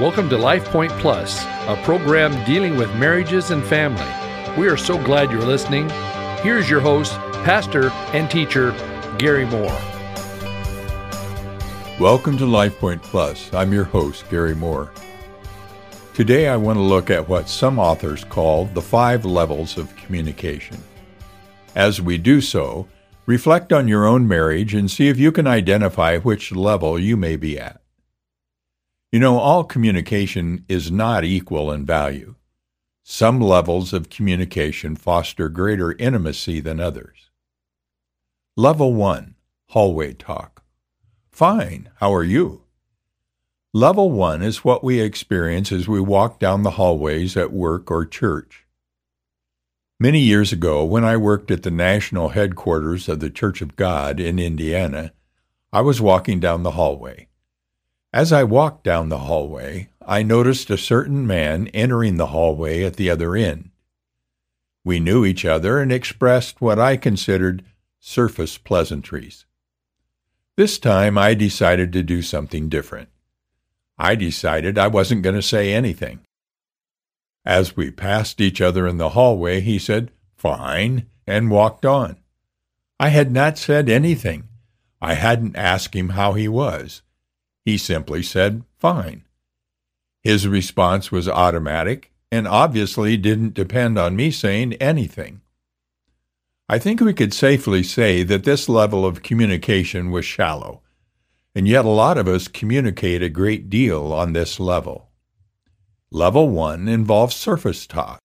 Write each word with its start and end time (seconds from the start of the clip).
Welcome 0.00 0.30
to 0.30 0.38
Life 0.38 0.64
Point 0.64 0.92
Plus, 0.92 1.44
a 1.44 1.78
program 1.84 2.32
dealing 2.46 2.78
with 2.78 2.88
marriages 2.96 3.50
and 3.50 3.62
family. 3.62 4.02
We 4.58 4.66
are 4.66 4.76
so 4.78 4.96
glad 4.96 5.30
you're 5.30 5.42
listening. 5.42 5.90
Here's 6.40 6.70
your 6.70 6.80
host, 6.80 7.12
pastor 7.44 7.90
and 8.14 8.30
teacher, 8.30 8.70
Gary 9.18 9.44
Moore. 9.44 9.78
Welcome 12.00 12.38
to 12.38 12.46
Life 12.46 12.78
Point 12.78 13.02
Plus. 13.02 13.52
I'm 13.52 13.74
your 13.74 13.84
host, 13.84 14.24
Gary 14.30 14.54
Moore. 14.54 14.90
Today 16.14 16.48
I 16.48 16.56
want 16.56 16.78
to 16.78 16.82
look 16.82 17.10
at 17.10 17.28
what 17.28 17.46
some 17.46 17.78
authors 17.78 18.24
call 18.24 18.64
the 18.64 18.80
five 18.80 19.26
levels 19.26 19.76
of 19.76 19.94
communication. 19.96 20.78
As 21.74 22.00
we 22.00 22.16
do 22.16 22.40
so, 22.40 22.88
reflect 23.26 23.70
on 23.70 23.86
your 23.86 24.06
own 24.06 24.26
marriage 24.26 24.72
and 24.72 24.90
see 24.90 25.08
if 25.08 25.18
you 25.18 25.30
can 25.30 25.46
identify 25.46 26.16
which 26.16 26.52
level 26.52 26.98
you 26.98 27.18
may 27.18 27.36
be 27.36 27.60
at. 27.60 27.79
You 29.12 29.18
know, 29.18 29.38
all 29.38 29.64
communication 29.64 30.64
is 30.68 30.92
not 30.92 31.24
equal 31.24 31.72
in 31.72 31.84
value. 31.84 32.36
Some 33.02 33.40
levels 33.40 33.92
of 33.92 34.08
communication 34.08 34.94
foster 34.94 35.48
greater 35.48 35.92
intimacy 35.98 36.60
than 36.60 36.78
others. 36.78 37.30
Level 38.56 38.94
1 38.94 39.34
Hallway 39.70 40.12
Talk. 40.12 40.62
Fine, 41.32 41.90
how 41.96 42.14
are 42.14 42.22
you? 42.22 42.62
Level 43.74 44.12
1 44.12 44.42
is 44.42 44.64
what 44.64 44.84
we 44.84 45.00
experience 45.00 45.72
as 45.72 45.88
we 45.88 46.00
walk 46.00 46.38
down 46.38 46.62
the 46.62 46.72
hallways 46.72 47.36
at 47.36 47.52
work 47.52 47.90
or 47.90 48.06
church. 48.06 48.64
Many 49.98 50.20
years 50.20 50.52
ago, 50.52 50.84
when 50.84 51.04
I 51.04 51.16
worked 51.16 51.50
at 51.50 51.64
the 51.64 51.70
national 51.72 52.28
headquarters 52.28 53.08
of 53.08 53.18
the 53.18 53.30
Church 53.30 53.60
of 53.60 53.74
God 53.74 54.20
in 54.20 54.38
Indiana, 54.38 55.12
I 55.72 55.80
was 55.80 56.00
walking 56.00 56.38
down 56.38 56.62
the 56.62 56.72
hallway. 56.72 57.26
As 58.12 58.32
I 58.32 58.42
walked 58.42 58.82
down 58.82 59.08
the 59.08 59.18
hallway, 59.18 59.88
I 60.04 60.24
noticed 60.24 60.68
a 60.70 60.76
certain 60.76 61.26
man 61.26 61.68
entering 61.68 62.16
the 62.16 62.28
hallway 62.28 62.82
at 62.82 62.96
the 62.96 63.08
other 63.08 63.36
end. 63.36 63.70
We 64.84 64.98
knew 64.98 65.24
each 65.24 65.44
other 65.44 65.78
and 65.78 65.92
expressed 65.92 66.60
what 66.60 66.78
I 66.78 66.96
considered 66.96 67.64
surface 68.00 68.58
pleasantries. 68.58 69.46
This 70.56 70.78
time 70.78 71.16
I 71.16 71.34
decided 71.34 71.92
to 71.92 72.02
do 72.02 72.20
something 72.22 72.68
different. 72.68 73.10
I 73.96 74.16
decided 74.16 74.76
I 74.76 74.88
wasn't 74.88 75.22
going 75.22 75.36
to 75.36 75.42
say 75.42 75.72
anything. 75.72 76.20
As 77.44 77.76
we 77.76 77.90
passed 77.90 78.40
each 78.40 78.60
other 78.60 78.88
in 78.88 78.96
the 78.96 79.10
hallway, 79.10 79.60
he 79.60 79.78
said, 79.78 80.10
Fine, 80.36 81.06
and 81.26 81.50
walked 81.50 81.86
on. 81.86 82.16
I 82.98 83.10
had 83.10 83.30
not 83.30 83.56
said 83.56 83.88
anything. 83.88 84.48
I 85.00 85.14
hadn't 85.14 85.56
asked 85.56 85.94
him 85.94 86.10
how 86.10 86.32
he 86.32 86.48
was. 86.48 87.02
He 87.70 87.78
simply 87.78 88.24
said, 88.24 88.64
Fine. 88.80 89.22
His 90.24 90.48
response 90.48 91.12
was 91.12 91.28
automatic 91.28 92.10
and 92.32 92.48
obviously 92.48 93.16
didn't 93.16 93.54
depend 93.54 93.96
on 93.96 94.16
me 94.16 94.32
saying 94.32 94.72
anything. 94.80 95.40
I 96.68 96.80
think 96.80 97.00
we 97.00 97.14
could 97.14 97.32
safely 97.32 97.84
say 97.84 98.24
that 98.24 98.42
this 98.42 98.68
level 98.68 99.06
of 99.06 99.22
communication 99.22 100.10
was 100.10 100.24
shallow, 100.24 100.82
and 101.54 101.68
yet 101.68 101.84
a 101.84 101.90
lot 101.90 102.18
of 102.18 102.26
us 102.26 102.48
communicate 102.48 103.22
a 103.22 103.28
great 103.28 103.70
deal 103.70 104.12
on 104.12 104.32
this 104.32 104.58
level. 104.58 105.10
Level 106.10 106.48
1 106.48 106.88
involves 106.88 107.36
surface 107.36 107.86
talk, 107.86 108.18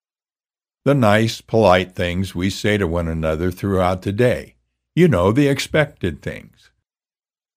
the 0.85 0.95
nice, 0.95 1.39
polite 1.39 1.93
things 1.93 2.33
we 2.33 2.49
say 2.49 2.79
to 2.79 2.87
one 2.87 3.07
another 3.07 3.51
throughout 3.51 4.01
the 4.01 4.11
day. 4.11 4.55
You 4.95 5.07
know, 5.07 5.31
the 5.31 5.49
expected 5.49 6.23
things. 6.23 6.54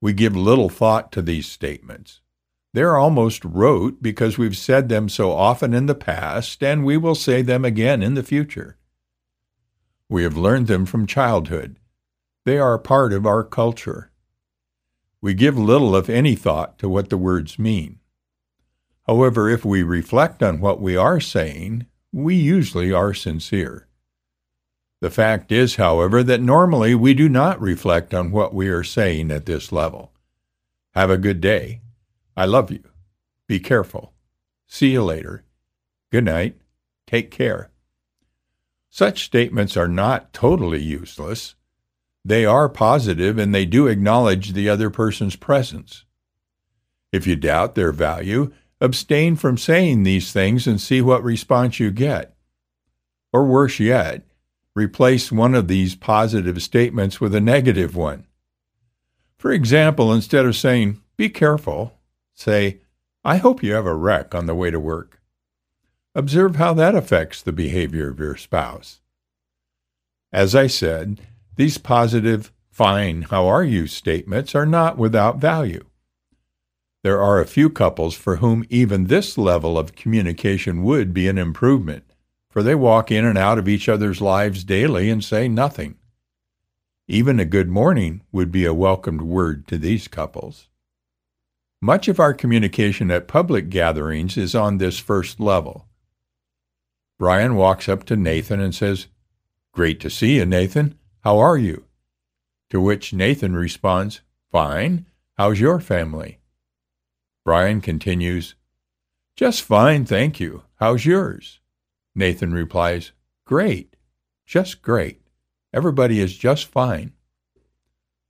We 0.00 0.12
give 0.12 0.36
little 0.36 0.68
thought 0.68 1.10
to 1.12 1.22
these 1.22 1.46
statements. 1.46 2.20
They're 2.72 2.96
almost 2.96 3.44
rote 3.44 4.02
because 4.02 4.38
we've 4.38 4.56
said 4.56 4.88
them 4.88 5.08
so 5.08 5.32
often 5.32 5.74
in 5.74 5.86
the 5.86 5.94
past, 5.94 6.62
and 6.62 6.84
we 6.84 6.96
will 6.96 7.14
say 7.14 7.42
them 7.42 7.64
again 7.64 8.02
in 8.02 8.14
the 8.14 8.22
future. 8.22 8.76
We 10.08 10.22
have 10.22 10.36
learned 10.36 10.68
them 10.68 10.86
from 10.86 11.06
childhood. 11.06 11.78
They 12.44 12.58
are 12.58 12.78
part 12.78 13.12
of 13.12 13.26
our 13.26 13.42
culture. 13.42 14.12
We 15.20 15.34
give 15.34 15.58
little, 15.58 15.96
if 15.96 16.08
any, 16.08 16.36
thought 16.36 16.78
to 16.78 16.88
what 16.88 17.10
the 17.10 17.18
words 17.18 17.58
mean. 17.58 17.98
However, 19.06 19.50
if 19.50 19.64
we 19.64 19.82
reflect 19.82 20.42
on 20.42 20.60
what 20.60 20.80
we 20.80 20.96
are 20.96 21.18
saying, 21.18 21.86
we 22.12 22.36
usually 22.36 22.92
are 22.92 23.12
sincere. 23.12 23.87
The 25.00 25.10
fact 25.10 25.52
is, 25.52 25.76
however, 25.76 26.22
that 26.24 26.40
normally 26.40 26.94
we 26.94 27.14
do 27.14 27.28
not 27.28 27.60
reflect 27.60 28.12
on 28.12 28.32
what 28.32 28.52
we 28.52 28.68
are 28.68 28.82
saying 28.82 29.30
at 29.30 29.46
this 29.46 29.70
level. 29.70 30.12
Have 30.94 31.10
a 31.10 31.18
good 31.18 31.40
day. 31.40 31.82
I 32.36 32.46
love 32.46 32.70
you. 32.70 32.82
Be 33.46 33.60
careful. 33.60 34.12
See 34.66 34.90
you 34.90 35.04
later. 35.04 35.44
Good 36.10 36.24
night. 36.24 36.56
Take 37.06 37.30
care. 37.30 37.70
Such 38.90 39.24
statements 39.24 39.76
are 39.76 39.88
not 39.88 40.32
totally 40.32 40.82
useless. 40.82 41.54
They 42.24 42.44
are 42.44 42.68
positive 42.68 43.38
and 43.38 43.54
they 43.54 43.64
do 43.64 43.86
acknowledge 43.86 44.52
the 44.52 44.68
other 44.68 44.90
person's 44.90 45.36
presence. 45.36 46.04
If 47.12 47.26
you 47.26 47.36
doubt 47.36 47.74
their 47.74 47.92
value, 47.92 48.52
abstain 48.80 49.36
from 49.36 49.56
saying 49.56 50.02
these 50.02 50.32
things 50.32 50.66
and 50.66 50.80
see 50.80 51.00
what 51.00 51.22
response 51.24 51.80
you 51.80 51.90
get. 51.90 52.34
Or 53.32 53.46
worse 53.46 53.78
yet, 53.78 54.27
replace 54.78 55.32
one 55.32 55.54
of 55.54 55.66
these 55.66 55.96
positive 55.96 56.62
statements 56.62 57.20
with 57.20 57.34
a 57.34 57.40
negative 57.40 57.96
one. 57.96 58.26
For 59.36 59.50
example, 59.50 60.12
instead 60.12 60.46
of 60.46 60.56
saying, 60.56 61.00
be 61.16 61.28
careful, 61.28 61.98
say, 62.34 62.80
I 63.24 63.38
hope 63.38 63.62
you 63.62 63.72
have 63.72 63.86
a 63.86 63.94
wreck 63.94 64.34
on 64.34 64.46
the 64.46 64.54
way 64.54 64.70
to 64.70 64.78
work. 64.78 65.20
Observe 66.14 66.56
how 66.56 66.74
that 66.74 66.94
affects 66.94 67.42
the 67.42 67.52
behavior 67.52 68.08
of 68.08 68.20
your 68.20 68.36
spouse. 68.36 69.00
As 70.32 70.54
I 70.54 70.68
said, 70.68 71.20
these 71.56 71.78
positive, 71.78 72.52
fine, 72.70 73.22
how 73.22 73.46
are 73.46 73.64
you 73.64 73.86
statements 73.86 74.54
are 74.54 74.66
not 74.66 74.96
without 74.96 75.38
value. 75.38 75.84
There 77.02 77.20
are 77.20 77.40
a 77.40 77.46
few 77.46 77.68
couples 77.70 78.14
for 78.14 78.36
whom 78.36 78.64
even 78.70 79.04
this 79.04 79.36
level 79.36 79.78
of 79.78 79.94
communication 79.94 80.82
would 80.84 81.12
be 81.12 81.26
an 81.26 81.38
improvement 81.38 82.07
for 82.50 82.62
they 82.62 82.74
walk 82.74 83.10
in 83.10 83.24
and 83.24 83.38
out 83.38 83.58
of 83.58 83.68
each 83.68 83.88
other's 83.88 84.20
lives 84.20 84.64
daily 84.64 85.10
and 85.10 85.22
say 85.22 85.48
nothing. 85.48 85.96
Even 87.06 87.40
a 87.40 87.44
good 87.44 87.68
morning 87.68 88.22
would 88.32 88.52
be 88.52 88.64
a 88.64 88.74
welcomed 88.74 89.22
word 89.22 89.66
to 89.68 89.78
these 89.78 90.08
couples. 90.08 90.68
Much 91.80 92.08
of 92.08 92.18
our 92.18 92.34
communication 92.34 93.10
at 93.10 93.28
public 93.28 93.70
gatherings 93.70 94.36
is 94.36 94.54
on 94.54 94.78
this 94.78 94.98
first 94.98 95.38
level. 95.38 95.86
Brian 97.18 97.54
walks 97.54 97.88
up 97.88 98.04
to 98.04 98.16
Nathan 98.16 98.60
and 98.60 98.74
says, 98.74 99.06
Great 99.72 100.00
to 100.00 100.10
see 100.10 100.36
you, 100.36 100.44
Nathan. 100.44 100.98
How 101.20 101.38
are 101.38 101.56
you? 101.56 101.84
To 102.70 102.80
which 102.80 103.12
Nathan 103.12 103.54
responds, 103.54 104.20
Fine. 104.50 105.06
How's 105.36 105.60
your 105.60 105.80
family? 105.80 106.40
Brian 107.44 107.80
continues, 107.80 108.54
Just 109.36 109.62
fine, 109.62 110.04
thank 110.04 110.40
you. 110.40 110.64
How's 110.76 111.06
yours? 111.06 111.60
Nathan 112.18 112.52
replies, 112.52 113.12
Great, 113.46 113.96
just 114.44 114.82
great. 114.82 115.22
Everybody 115.72 116.20
is 116.20 116.36
just 116.36 116.66
fine. 116.66 117.12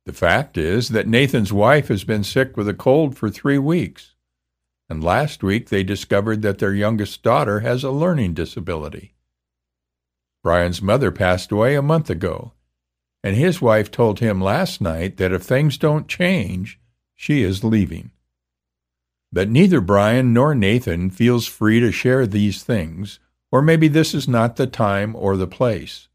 The 0.05 0.13
fact 0.13 0.59
is 0.59 0.91
that 0.91 1.09
Nathan's 1.09 1.53
wife 1.53 1.89
has 1.89 2.05
been 2.05 2.23
sick 2.23 2.57
with 2.57 2.69
a 2.69 2.75
cold 2.75 3.17
for 3.17 3.31
three 3.31 3.59
weeks, 3.59 4.15
and 4.89 5.03
last 5.03 5.43
week 5.43 5.71
they 5.71 5.83
discovered 5.83 6.43
that 6.43 6.59
their 6.59 6.75
youngest 6.75 7.23
daughter 7.23 7.61
has 7.61 7.83
a 7.83 7.91
learning 7.91 8.35
disability. 8.35 9.15
Brian's 10.43 10.83
mother 10.83 11.11
passed 11.11 11.51
away 11.51 11.75
a 11.75 11.83
month 11.83 12.11
ago, 12.11 12.53
and 13.25 13.37
his 13.37 13.61
wife 13.61 13.91
told 13.91 14.21
him 14.21 14.41
last 14.41 14.81
night 14.81 15.17
that 15.17 15.33
if 15.33 15.43
things 15.43 15.79
don't 15.79 16.09
change, 16.09 16.79
she 17.15 17.43
is 17.43 17.65
leaving. 17.65 18.11
But 19.33 19.49
neither 19.49 19.81
Brian 19.81 20.33
nor 20.33 20.55
Nathan 20.55 21.11
feels 21.11 21.47
free 21.47 21.81
to 21.81 21.91
share 21.91 22.27
these 22.27 22.63
things 22.63 23.19
or 23.51 23.63
maybe 23.63 23.89
this 23.89 24.15
is 24.15 24.29
not 24.29 24.57
the 24.57 24.67
time 24.67 25.17
or 25.17 25.37
the 25.37 25.47
place. 25.47 26.09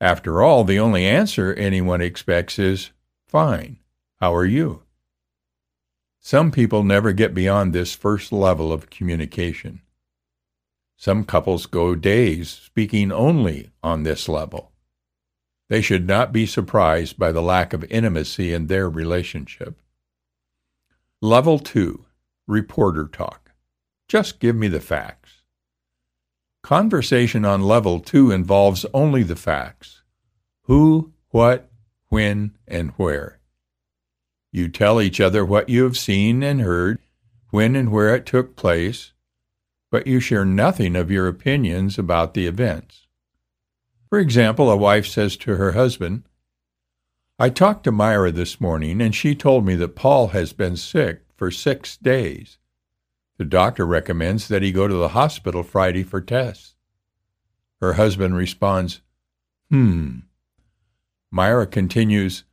After 0.00 0.42
all, 0.42 0.64
the 0.64 0.78
only 0.78 1.04
answer 1.04 1.54
anyone 1.54 2.00
expects 2.00 2.58
is, 2.58 2.90
Fine, 3.26 3.78
how 4.20 4.34
are 4.34 4.44
you? 4.44 4.82
Some 6.20 6.50
people 6.50 6.84
never 6.84 7.12
get 7.12 7.34
beyond 7.34 7.72
this 7.72 7.94
first 7.94 8.32
level 8.32 8.72
of 8.72 8.90
communication. 8.90 9.80
Some 10.96 11.24
couples 11.24 11.66
go 11.66 11.94
days 11.94 12.50
speaking 12.50 13.12
only 13.12 13.70
on 13.82 14.02
this 14.02 14.28
level. 14.28 14.72
They 15.68 15.80
should 15.80 16.06
not 16.06 16.32
be 16.32 16.46
surprised 16.46 17.18
by 17.18 17.30
the 17.30 17.42
lack 17.42 17.72
of 17.72 17.84
intimacy 17.84 18.52
in 18.52 18.66
their 18.66 18.88
relationship. 18.88 19.80
Level 21.20 21.58
2 21.58 22.04
Reporter 22.46 23.06
Talk. 23.06 23.52
Just 24.08 24.40
give 24.40 24.56
me 24.56 24.68
the 24.68 24.80
facts. 24.80 25.37
Conversation 26.62 27.44
on 27.44 27.62
level 27.62 28.00
two 28.00 28.30
involves 28.30 28.84
only 28.92 29.22
the 29.22 29.36
facts 29.36 30.02
who, 30.62 31.12
what, 31.30 31.70
when, 32.08 32.56
and 32.66 32.90
where. 32.92 33.38
You 34.52 34.68
tell 34.68 35.00
each 35.00 35.20
other 35.20 35.44
what 35.44 35.68
you 35.68 35.84
have 35.84 35.96
seen 35.96 36.42
and 36.42 36.60
heard, 36.60 36.98
when 37.50 37.76
and 37.76 37.90
where 37.90 38.14
it 38.14 38.26
took 38.26 38.56
place, 38.56 39.12
but 39.90 40.06
you 40.06 40.20
share 40.20 40.44
nothing 40.44 40.96
of 40.96 41.10
your 41.10 41.28
opinions 41.28 41.98
about 41.98 42.34
the 42.34 42.46
events. 42.46 43.06
For 44.08 44.18
example, 44.18 44.70
a 44.70 44.76
wife 44.76 45.06
says 45.06 45.36
to 45.38 45.56
her 45.56 45.72
husband, 45.72 46.24
I 47.38 47.50
talked 47.50 47.84
to 47.84 47.92
Myra 47.92 48.32
this 48.32 48.60
morning, 48.60 49.00
and 49.00 49.14
she 49.14 49.34
told 49.34 49.64
me 49.64 49.76
that 49.76 49.96
Paul 49.96 50.28
has 50.28 50.52
been 50.52 50.76
sick 50.76 51.22
for 51.36 51.50
six 51.50 51.96
days. 51.96 52.58
The 53.38 53.44
doctor 53.44 53.86
recommends 53.86 54.48
that 54.48 54.62
he 54.62 54.72
go 54.72 54.88
to 54.88 54.94
the 54.94 55.10
hospital 55.10 55.62
Friday 55.62 56.02
for 56.02 56.20
tests. 56.20 56.74
Her 57.80 57.94
husband 57.94 58.36
responds, 58.36 59.00
Hmm. 59.70 60.20
Myra 61.30 61.66
continues, 61.66 62.44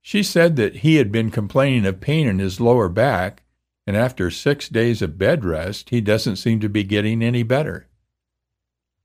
She 0.00 0.22
said 0.22 0.56
that 0.56 0.76
he 0.76 0.96
had 0.96 1.10
been 1.10 1.30
complaining 1.30 1.84
of 1.86 2.00
pain 2.00 2.26
in 2.28 2.38
his 2.38 2.60
lower 2.60 2.88
back, 2.88 3.42
and 3.86 3.96
after 3.96 4.30
six 4.30 4.68
days 4.68 5.02
of 5.02 5.18
bed 5.18 5.44
rest, 5.44 5.90
he 5.90 6.00
doesn't 6.00 6.36
seem 6.36 6.60
to 6.60 6.68
be 6.68 6.84
getting 6.84 7.22
any 7.22 7.42
better. 7.42 7.88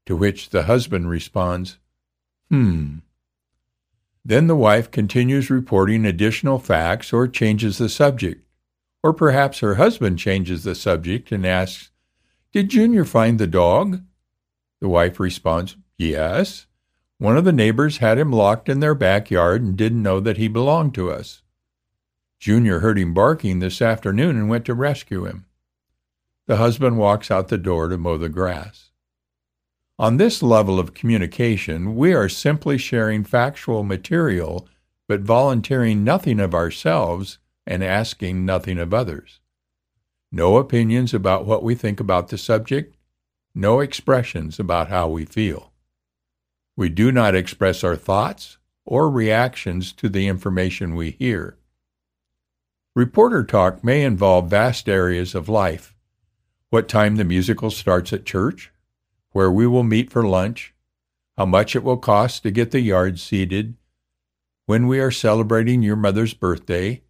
To 0.05 0.15
which 0.15 0.49
the 0.49 0.63
husband 0.63 1.09
responds, 1.09 1.79
Hmm. 2.49 2.97
Then 4.23 4.47
the 4.47 4.55
wife 4.55 4.91
continues 4.91 5.49
reporting 5.49 6.05
additional 6.05 6.59
facts 6.59 7.13
or 7.13 7.27
changes 7.27 7.77
the 7.77 7.89
subject. 7.89 8.45
Or 9.01 9.13
perhaps 9.13 9.59
her 9.59 9.75
husband 9.75 10.19
changes 10.19 10.63
the 10.63 10.75
subject 10.75 11.31
and 11.31 11.45
asks, 11.45 11.91
Did 12.51 12.69
Junior 12.69 13.05
find 13.05 13.39
the 13.39 13.47
dog? 13.47 14.01
The 14.81 14.89
wife 14.89 15.19
responds, 15.19 15.77
Yes. 15.97 16.67
One 17.17 17.37
of 17.37 17.45
the 17.45 17.53
neighbors 17.53 17.97
had 17.97 18.17
him 18.17 18.31
locked 18.31 18.69
in 18.69 18.79
their 18.79 18.95
backyard 18.95 19.61
and 19.61 19.75
didn't 19.75 20.03
know 20.03 20.19
that 20.19 20.37
he 20.37 20.47
belonged 20.47 20.93
to 20.95 21.11
us. 21.11 21.41
Junior 22.39 22.79
heard 22.79 22.97
him 22.97 23.13
barking 23.13 23.59
this 23.59 23.81
afternoon 23.81 24.37
and 24.37 24.49
went 24.49 24.65
to 24.65 24.73
rescue 24.73 25.25
him. 25.25 25.45
The 26.47 26.55
husband 26.55 26.97
walks 26.97 27.29
out 27.29 27.49
the 27.49 27.57
door 27.57 27.89
to 27.89 27.97
mow 27.97 28.17
the 28.17 28.29
grass. 28.29 28.91
On 29.97 30.15
this 30.15 30.41
level 30.41 30.79
of 30.79 30.93
communication, 30.93 31.95
we 31.95 32.13
are 32.13 32.29
simply 32.29 32.77
sharing 32.77 33.25
factual 33.25 33.83
material, 33.83 34.67
but 35.09 35.19
volunteering 35.19 36.05
nothing 36.05 36.39
of 36.39 36.55
ourselves 36.55 37.37
and 37.69 37.83
asking 37.83 38.43
nothing 38.43 38.79
of 38.79 38.95
others. 38.95 39.39
No 40.31 40.57
opinions 40.57 41.13
about 41.13 41.45
what 41.45 41.61
we 41.61 41.75
think 41.75 41.99
about 41.99 42.29
the 42.29 42.37
subject, 42.37 42.97
no 43.53 43.79
expressions 43.79 44.59
about 44.59 44.89
how 44.89 45.07
we 45.07 45.23
feel. 45.23 45.71
We 46.75 46.89
do 46.89 47.11
not 47.11 47.35
express 47.35 47.83
our 47.83 47.95
thoughts 47.95 48.57
or 48.85 49.07
reactions 49.07 49.93
to 49.93 50.09
the 50.09 50.27
information 50.27 50.95
we 50.95 51.11
hear. 51.11 51.57
Reporter 52.95 53.43
talk 53.43 53.83
may 53.83 54.03
involve 54.03 54.49
vast 54.49 54.89
areas 54.89 55.35
of 55.35 55.47
life. 55.47 55.95
What 56.71 56.87
time 56.87 57.17
the 57.17 57.23
musical 57.23 57.69
starts 57.69 58.11
at 58.11 58.25
church, 58.25 58.71
where 59.31 59.51
we 59.51 59.67
will 59.67 59.83
meet 59.83 60.11
for 60.11 60.23
lunch, 60.23 60.73
how 61.37 61.45
much 61.45 61.75
it 61.75 61.83
will 61.83 61.97
cost 61.97 62.41
to 62.43 62.51
get 62.51 62.71
the 62.71 62.81
yard 62.81 63.19
seeded, 63.19 63.75
when 64.65 64.87
we 64.87 64.99
are 64.99 65.11
celebrating 65.11 65.83
your 65.83 65.95
mother's 65.95 66.33
birthday, 66.33 67.03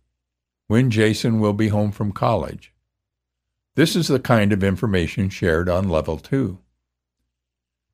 when 0.70 0.92
Jason 0.92 1.40
will 1.40 1.54
be 1.54 1.70
home 1.70 1.92
from 1.92 2.12
college. 2.12 2.72
This 3.74 3.96
is 3.96 4.08
the 4.08 4.20
kind 4.20 4.54
of 4.54 4.64
information 4.64 5.28
shared 5.28 5.68
on 5.68 5.90
level 5.90 6.20
2. 6.20 6.60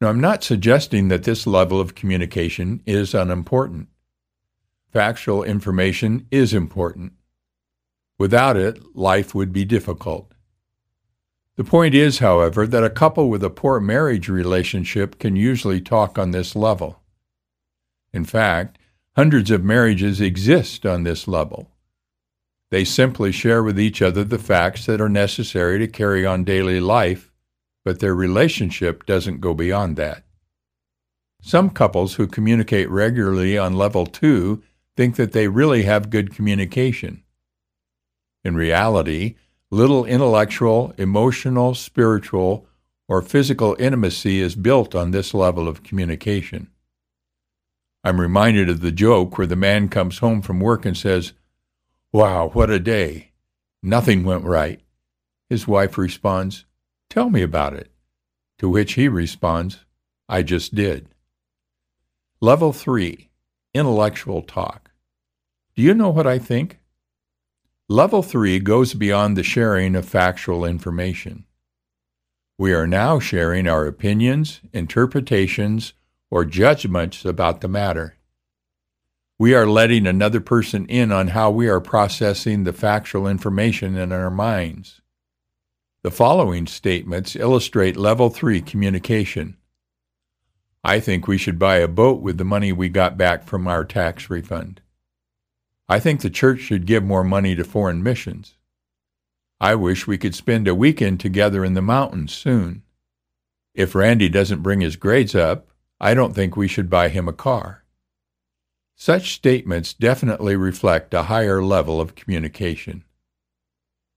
Now, 0.02 0.10
I'm 0.10 0.20
not 0.20 0.44
suggesting 0.44 1.08
that 1.08 1.24
this 1.24 1.48
level 1.48 1.80
of 1.80 1.96
communication 1.96 2.82
is 2.86 3.14
unimportant. 3.14 3.88
Factual 4.92 5.42
information 5.42 6.28
is 6.32 6.54
important. 6.54 7.14
Without 8.20 8.58
it, 8.58 8.94
life 8.94 9.34
would 9.34 9.54
be 9.54 9.64
difficult. 9.64 10.34
The 11.56 11.64
point 11.64 11.96
is, 11.96 12.20
however, 12.20 12.68
that 12.68 12.84
a 12.84 12.90
couple 12.90 13.30
with 13.30 13.42
a 13.42 13.50
poor 13.50 13.80
marriage 13.80 14.28
relationship 14.28 15.18
can 15.18 15.38
usually 15.38 15.80
talk 15.80 16.20
on 16.20 16.32
this 16.32 16.58
level. 16.58 17.02
In 18.12 18.26
fact, 18.26 18.78
hundreds 19.16 19.50
of 19.50 19.64
marriages 19.64 20.20
exist 20.20 20.86
on 20.86 21.04
this 21.04 21.26
level. 21.26 21.72
They 22.72 22.84
simply 22.84 23.32
share 23.32 23.64
with 23.64 23.80
each 23.80 24.02
other 24.02 24.24
the 24.24 24.40
facts 24.40 24.86
that 24.86 25.00
are 25.00 25.10
necessary 25.10 25.80
to 25.80 25.88
carry 25.88 26.26
on 26.26 26.44
daily 26.44 26.80
life, 26.80 27.32
but 27.84 28.00
their 28.00 28.16
relationship 28.16 29.06
doesn't 29.06 29.42
go 29.42 29.54
beyond 29.54 29.96
that. 29.98 30.24
Some 31.42 31.70
couples 31.70 32.16
who 32.16 32.26
communicate 32.26 32.90
regularly 32.90 33.58
on 33.58 33.76
level 33.76 34.08
2 34.08 34.64
think 34.98 35.16
that 35.16 35.32
they 35.32 35.48
really 35.48 35.84
have 35.84 36.10
good 36.10 36.34
communication. 36.34 37.24
In 38.44 38.56
reality, 38.56 39.36
little 39.70 40.06
intellectual, 40.06 40.94
emotional, 40.98 41.76
spiritual, 41.76 42.68
or 43.08 43.22
physical 43.22 43.76
intimacy 43.78 44.42
is 44.42 44.56
built 44.56 44.96
on 44.96 45.12
this 45.12 45.34
level 45.34 45.68
of 45.68 45.84
communication. 45.84 46.70
I'm 48.04 48.20
reminded 48.20 48.70
of 48.70 48.82
the 48.82 48.92
joke 48.92 49.38
where 49.38 49.48
the 49.48 49.56
man 49.56 49.90
comes 49.90 50.20
home 50.20 50.42
from 50.42 50.60
work 50.60 50.86
and 50.86 50.98
says, 50.98 51.34
Wow, 52.16 52.52
what 52.54 52.70
a 52.70 52.80
day. 52.80 53.32
Nothing 53.84 54.24
went 54.24 54.46
right. 54.46 54.80
His 55.50 55.68
wife 55.68 55.98
responds, 55.98 56.64
Tell 57.10 57.30
me 57.30 57.42
about 57.42 57.74
it. 57.74 57.92
To 58.60 58.70
which 58.70 58.94
he 58.94 59.10
responds, 59.10 59.84
I 60.30 60.42
just 60.42 60.74
did. 60.74 61.10
Level 62.40 62.72
3 62.72 63.30
Intellectual 63.74 64.44
Talk. 64.44 64.92
Do 65.76 65.82
you 65.82 65.94
know 65.94 66.10
what 66.10 66.26
I 66.26 66.40
think? 66.40 66.80
Level 67.90 68.24
3 68.24 68.60
goes 68.60 68.94
beyond 68.94 69.36
the 69.36 69.44
sharing 69.44 69.94
of 69.94 70.08
factual 70.08 70.64
information. 70.64 71.44
We 72.58 72.72
are 72.72 72.88
now 72.88 73.20
sharing 73.20 73.68
our 73.68 73.88
opinions, 73.88 74.62
interpretations, 74.72 75.92
or 76.32 76.46
judgments 76.46 77.26
about 77.26 77.60
the 77.60 77.68
matter 77.68 78.16
we 79.38 79.54
are 79.54 79.68
letting 79.68 80.08
another 80.08 80.40
person 80.40 80.86
in 80.86 81.12
on 81.12 81.30
how 81.30 81.52
we 81.52 81.68
are 81.68 81.82
processing 81.82 82.64
the 82.64 82.72
factual 82.72 83.28
information 83.28 83.98
in 83.98 84.14
our 84.14 84.32
minds. 84.32 85.02
The 86.04 86.12
following 86.12 86.68
statements 86.68 87.36
illustrate 87.36 87.98
level 87.98 88.30
3 88.30 88.62
communication. 88.62 89.58
I 90.86 91.02
think 91.02 91.28
we 91.28 91.38
should 91.38 91.60
buy 91.60 91.78
a 91.78 91.88
boat 91.88 92.22
with 92.22 92.38
the 92.38 92.46
money 92.46 92.72
we 92.72 92.88
got 92.88 93.18
back 93.18 93.44
from 93.44 93.68
our 93.68 93.84
tax 93.84 94.30
refund. 94.30 94.82
I 95.90 96.00
think 96.00 96.22
the 96.22 96.30
church 96.30 96.62
should 96.62 96.86
give 96.86 97.04
more 97.04 97.24
money 97.24 97.56
to 97.56 97.64
foreign 97.64 98.02
missions. 98.02 98.56
I 99.60 99.76
wish 99.76 100.08
we 100.08 100.18
could 100.18 100.36
spend 100.36 100.68
a 100.68 100.76
weekend 100.76 101.20
together 101.20 101.66
in 101.66 101.74
the 101.74 101.82
mountains 101.82 102.34
soon. 102.34 102.84
If 103.74 103.96
Randy 103.96 104.30
doesn't 104.30 104.64
bring 104.64 104.80
his 104.80 104.96
grades 104.96 105.36
up, 105.36 105.68
I 106.00 106.14
don't 106.14 106.34
think 106.34 106.56
we 106.56 106.68
should 106.68 106.90
buy 106.90 107.10
him 107.10 107.28
a 107.28 107.34
car. 107.34 107.85
Such 108.96 109.34
statements 109.34 109.94
definitely 109.94 110.56
reflect 110.56 111.14
a 111.14 111.24
higher 111.24 111.62
level 111.62 112.00
of 112.00 112.16
communication. 112.16 113.04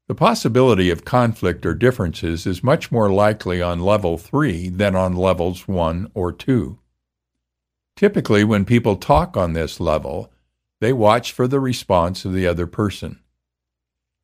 The 0.06 0.14
possibility 0.14 0.88
of 0.88 1.04
conflict 1.04 1.66
or 1.66 1.74
differences 1.74 2.46
is 2.46 2.62
much 2.62 2.90
more 2.90 3.10
likely 3.10 3.60
on 3.60 3.80
level 3.80 4.16
3 4.16 4.70
than 4.70 4.96
on 4.96 5.14
levels 5.14 5.68
1 5.68 6.10
or 6.14 6.32
2. 6.32 6.78
Typically, 7.96 8.44
when 8.44 8.64
people 8.64 8.96
talk 8.96 9.36
on 9.36 9.52
this 9.52 9.80
level, 9.80 10.32
they 10.80 10.92
watch 10.92 11.32
for 11.32 11.48
the 11.48 11.60
response 11.60 12.24
of 12.24 12.32
the 12.32 12.46
other 12.46 12.66
person. 12.66 13.18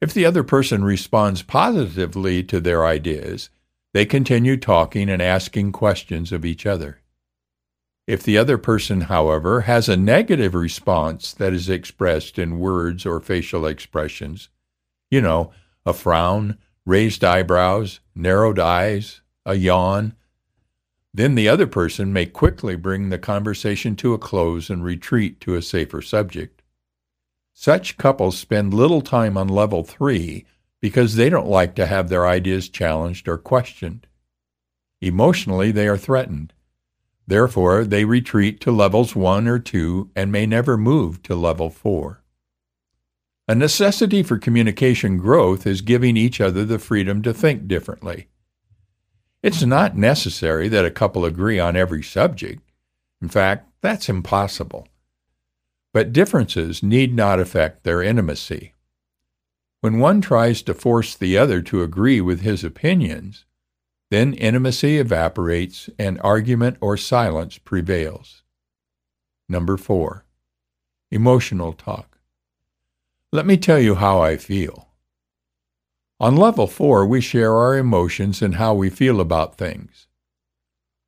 If 0.01 0.15
the 0.15 0.25
other 0.25 0.45
person 0.45 0.85
responds 0.85 1.43
positively 1.43 2.43
to 2.45 2.61
their 2.61 2.87
ideas, 2.87 3.51
they 3.93 4.07
continue 4.07 4.57
talking 4.57 5.11
and 5.11 5.21
asking 5.21 5.73
questions 5.73 6.33
of 6.33 6.45
each 6.45 6.65
other. 6.65 7.01
If 8.07 8.23
the 8.23 8.37
other 8.37 8.59
person, 8.59 9.03
however, 9.03 9.63
has 9.63 9.89
a 9.89 9.97
negative 9.97 10.55
response 10.55 11.33
that 11.35 11.55
is 11.55 11.71
expressed 11.71 12.39
in 12.39 12.59
words 12.59 13.07
or 13.07 13.19
facial 13.21 13.67
expressions, 13.67 14.51
you 15.11 15.23
know, 15.23 15.53
a 15.87 15.95
frown, 15.95 16.59
raised 16.85 17.25
eyebrows, 17.25 18.01
narrowed 18.15 18.59
eyes, 18.59 19.23
a 19.47 19.55
yawn, 19.55 20.15
then 21.15 21.35
the 21.35 21.49
other 21.49 21.67
person 21.67 22.13
may 22.13 22.27
quickly 22.27 22.77
bring 22.77 23.09
the 23.09 23.19
conversation 23.19 23.97
to 23.97 24.13
a 24.13 24.19
close 24.19 24.69
and 24.69 24.85
retreat 24.85 25.41
to 25.41 25.55
a 25.55 25.63
safer 25.63 26.03
subject. 26.03 26.61
Such 27.55 27.97
couples 27.97 28.37
spend 28.37 28.75
little 28.75 29.01
time 29.01 29.39
on 29.39 29.47
level 29.49 29.85
three 29.85 30.45
because 30.81 31.15
they 31.15 31.31
don't 31.31 31.47
like 31.47 31.75
to 31.77 31.87
have 31.87 32.09
their 32.09 32.27
ideas 32.27 32.69
challenged 32.69 33.29
or 33.29 33.39
questioned. 33.39 34.07
Emotionally, 35.01 35.71
they 35.71 35.87
are 35.87 35.97
threatened. 35.97 36.53
Therefore, 37.27 37.85
they 37.85 38.05
retreat 38.05 38.61
to 38.61 38.71
levels 38.71 39.17
1 39.17 39.49
or 39.49 39.59
2 39.59 40.11
and 40.15 40.31
may 40.31 40.47
never 40.47 40.77
move 40.77 41.23
to 41.23 41.35
level 41.35 41.71
4. 41.71 42.23
A 43.47 43.55
necessity 43.55 44.23
for 44.23 44.39
communication 44.39 45.19
growth 45.19 45.67
is 45.67 45.81
giving 45.81 46.17
each 46.17 46.41
other 46.41 46.65
the 46.65 46.79
freedom 46.79 47.23
to 47.23 47.35
think 47.35 47.69
differently. 47.69 48.29
It's 49.43 49.63
not 49.63 49.97
necessary 49.97 50.69
that 50.69 50.87
a 50.87 50.91
couple 50.91 51.27
agree 51.27 51.59
on 51.59 51.77
every 51.77 52.03
subject. 52.03 52.63
In 53.21 53.29
fact, 53.29 53.69
that's 53.83 54.09
impossible. 54.09 54.89
But 55.93 56.13
differences 56.13 56.83
need 56.83 57.15
not 57.15 57.39
affect 57.39 57.85
their 57.85 58.03
intimacy. 58.03 58.73
When 59.83 59.99
one 59.99 60.23
tries 60.23 60.63
to 60.63 60.73
force 60.73 61.15
the 61.15 61.37
other 61.37 61.61
to 61.63 61.83
agree 61.83 62.23
with 62.23 62.41
his 62.41 62.65
opinions, 62.65 63.45
then 64.15 64.33
intimacy 64.35 64.99
evaporates 64.99 65.91
and 65.99 66.21
argument 66.21 66.77
or 66.81 66.97
silence 66.97 67.59
prevails. 67.59 68.45
Number 69.49 69.77
four, 69.77 70.25
emotional 71.11 71.73
talk. 71.73 72.21
Let 73.33 73.45
me 73.45 73.57
tell 73.57 73.81
you 73.81 73.97
how 73.97 74.21
I 74.21 74.37
feel. 74.37 74.91
On 76.21 76.37
level 76.37 76.69
four, 76.69 77.05
we 77.05 77.21
share 77.21 77.57
our 77.57 77.77
emotions 77.77 78.41
and 78.41 78.55
how 78.55 78.73
we 78.73 78.89
feel 78.89 79.21
about 79.21 79.59
things. 79.59 80.07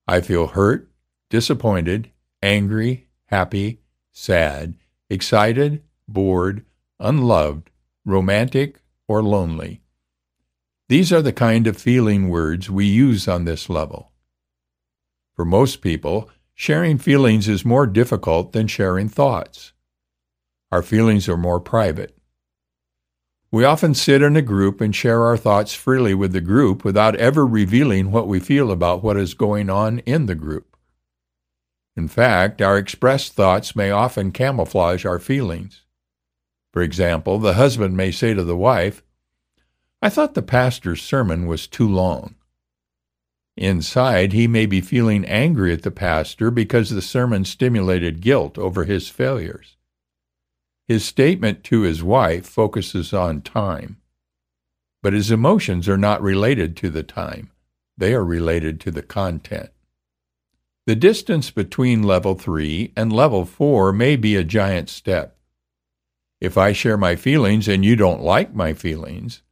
I 0.09 0.21
feel 0.21 0.49
hurt, 0.49 0.91
disappointed, 1.31 2.11
angry, 2.43 3.07
happy, 3.27 3.83
sad, 4.11 4.75
excited, 5.09 5.85
bored, 6.09 6.65
unloved, 6.99 7.71
romantic, 8.05 8.81
or 9.07 9.23
lonely. 9.23 9.81
These 10.89 11.13
are 11.13 11.23
the 11.23 11.33
kind 11.33 11.67
of 11.67 11.77
feeling 11.77 12.29
words 12.29 12.71
we 12.71 12.85
use 12.85 13.27
on 13.27 13.45
this 13.45 13.69
level. 13.69 14.13
For 15.35 15.45
most 15.45 15.81
people, 15.81 16.31
sharing 16.55 16.99
feelings 16.99 17.49
is 17.49 17.65
more 17.65 17.89
difficult 17.89 18.53
than 18.53 18.69
sharing 18.69 19.09
thoughts. 19.09 19.73
Our 20.71 20.83
feelings 20.83 21.29
are 21.29 21.37
more 21.37 21.61
private. 21.61 22.17
We 23.51 23.65
often 23.65 23.95
sit 23.95 24.23
in 24.23 24.37
a 24.37 24.43
group 24.43 24.81
and 24.81 24.95
share 24.95 25.25
our 25.25 25.37
thoughts 25.37 25.75
freely 25.75 26.15
with 26.15 26.33
the 26.33 26.41
group 26.41 26.85
without 26.85 27.17
ever 27.17 27.45
revealing 27.45 28.13
what 28.13 28.29
we 28.29 28.39
feel 28.39 28.71
about 28.71 29.03
what 29.03 29.17
is 29.17 29.35
going 29.35 29.69
on 29.69 30.01
in 30.01 30.27
the 30.27 30.35
group. 30.35 30.77
In 31.97 32.07
fact, 32.07 32.63
our 32.63 32.77
expressed 32.77 33.33
thoughts 33.33 33.75
may 33.75 33.91
often 33.91 34.31
camouflage 34.31 35.05
our 35.05 35.19
feelings. 35.19 35.83
For 36.73 36.83
example, 36.83 37.39
the 37.39 37.55
husband 37.55 37.97
may 37.97 38.11
say 38.11 38.35
to 38.35 38.45
the 38.45 38.57
wife, 38.57 39.03
I 40.07 40.09
thought 40.09 40.35
the 40.35 40.41
pastor's 40.41 41.03
sermon 41.03 41.49
was 41.49 41.67
too 41.67 41.89
long. 41.89 42.37
Inside, 43.57 44.33
he 44.33 44.47
may 44.47 44.65
be 44.65 44.81
feeling 44.81 45.25
angry 45.25 45.73
at 45.73 45.83
the 45.83 45.91
pastor 45.91 46.53
because 46.53 46.91
the 46.91 47.03
sermon 47.03 47.45
stimulated 47.45 48.21
guilt 48.21 48.57
over 48.57 48.85
his 48.85 49.09
failures. 49.09 49.77
His 50.87 51.05
statement 51.05 51.65
to 51.65 51.81
his 51.81 52.05
wife 52.05 52.47
focuses 52.47 53.13
on 53.13 53.43
time, 53.43 53.97
but 55.03 55.13
his 55.13 55.33
emotions 55.33 55.89
are 55.89 55.99
not 55.99 56.23
related 56.23 56.77
to 56.77 56.91
the 56.91 57.03
time, 57.03 57.51
they 57.99 58.15
are 58.15 58.25
related 58.25 58.79
to 58.83 58.93
the 58.93 59.03
content. 59.03 59.71
The 60.87 60.95
distance 60.95 61.51
between 61.51 62.05
level 62.05 62.37
3 62.37 62.93
and 62.97 63.13
level 63.13 63.45
4 63.45 63.93
may 63.93 64.15
be 64.15 64.37
a 64.37 64.45
giant 64.45 64.89
step. 64.89 65.37
If 66.41 66.57
I 66.57 66.71
share 66.71 66.97
my 66.97 67.17
feelings 67.17 67.67
and 67.67 67.85
you 67.85 67.97
don't 67.97 68.23
like 68.23 68.55
my 68.55 68.73
feelings, 68.73 69.43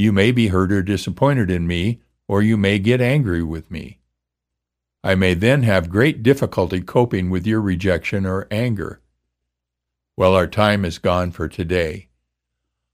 you 0.00 0.12
may 0.12 0.32
be 0.32 0.48
hurt 0.48 0.72
or 0.72 0.82
disappointed 0.82 1.50
in 1.50 1.66
me, 1.66 2.00
or 2.26 2.42
you 2.42 2.56
may 2.56 2.78
get 2.78 3.00
angry 3.00 3.42
with 3.42 3.70
me. 3.70 3.98
I 5.04 5.14
may 5.14 5.34
then 5.34 5.62
have 5.62 5.90
great 5.90 6.22
difficulty 6.22 6.80
coping 6.80 7.30
with 7.30 7.46
your 7.46 7.60
rejection 7.60 8.26
or 8.26 8.46
anger. 8.50 9.00
Well, 10.16 10.34
our 10.34 10.46
time 10.46 10.84
is 10.84 10.98
gone 10.98 11.30
for 11.30 11.48
today. 11.48 12.08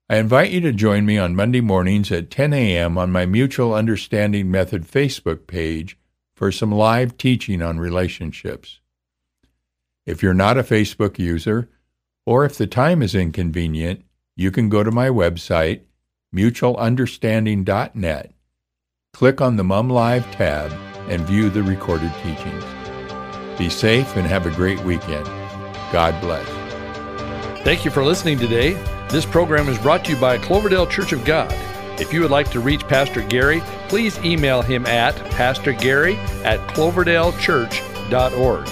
I 0.09 0.19
invite 0.19 0.53
you 0.53 0.61
to 0.61 0.73
join 0.73 1.05
me 1.05 1.19
on 1.19 1.35
Monday 1.35 1.61
mornings 1.61 2.13
at 2.13 2.31
10 2.31 2.53
a.m. 2.53 2.97
on 2.97 3.11
my 3.11 3.27
Mutual 3.27 3.75
Understanding 3.75 4.51
Method 4.51 4.85
Facebook 4.87 5.49
page 5.49 5.99
for 6.37 6.53
some 6.53 6.71
live 6.71 7.17
teaching 7.19 7.61
on 7.61 7.81
relationships. 7.81 8.79
If 10.05 10.23
you're 10.23 10.35
not 10.35 10.59
a 10.59 10.63
Facebook 10.63 11.19
user, 11.19 11.69
or 12.25 12.45
if 12.45 12.57
the 12.57 12.69
time 12.69 13.03
is 13.03 13.15
inconvenient, 13.15 14.05
you 14.37 14.53
can 14.53 14.69
go 14.69 14.85
to 14.85 14.93
my 14.93 15.09
website, 15.09 15.81
mutualunderstanding.net, 16.35 18.33
click 19.13 19.41
on 19.41 19.57
the 19.57 19.65
Mum 19.65 19.91
Live 19.91 20.31
tab, 20.33 20.73
and 21.09 21.23
view 21.23 21.51
the 21.51 21.63
recorded 21.63 22.13
teachings. 22.23 22.65
Be 23.59 23.69
safe 23.71 24.17
and 24.17 24.27
have 24.27 24.47
a 24.47 24.51
great 24.51 24.81
weekend. 24.81 25.25
God 25.93 26.21
bless. 26.21 26.45
Thank 27.63 27.85
you 27.85 27.91
for 27.91 28.05
listening 28.05 28.39
today. 28.39 28.73
This 29.09 29.25
program 29.25 29.69
is 29.69 29.79
brought 29.79 30.05
to 30.05 30.13
you 30.13 30.21
by 30.21 30.39
Cloverdale 30.39 30.87
Church 30.87 31.13
of 31.13 31.25
God. 31.25 31.53
If 31.99 32.13
you 32.13 32.21
would 32.21 32.31
like 32.31 32.51
to 32.51 32.61
reach 32.61 32.87
Pastor 32.87 33.23
Gary, 33.23 33.63
please 33.89 34.19
email 34.19 34.61
him 34.63 34.87
at 34.87 35.17
pastorgary 35.31 36.17
at 36.45 36.61
cloverdalechurch.org. 36.69 38.67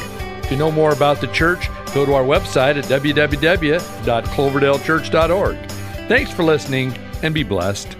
To 0.48 0.56
know 0.56 0.70
more 0.70 0.92
about 0.92 1.20
the 1.20 1.26
church, 1.28 1.70
go 1.94 2.04
to 2.04 2.12
our 2.12 2.24
website 2.24 2.76
at 2.76 2.84
www.cloverdalechurch.org. 2.84 5.56
Thanks 6.06 6.30
for 6.30 6.44
listening 6.44 6.92
and 7.22 7.34
be 7.34 7.42
blessed. 7.42 7.96